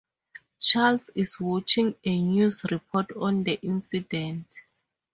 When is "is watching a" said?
1.13-2.19